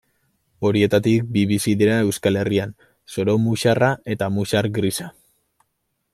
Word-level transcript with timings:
Horietatik 0.69 1.27
bi 1.35 1.43
bizi 1.51 1.75
dira 1.81 1.97
Euskal 2.05 2.39
Herrian, 2.41 2.73
soro-muxarra 3.17 3.93
eta 4.17 4.31
muxar 4.39 4.73
grisa. 4.81 5.13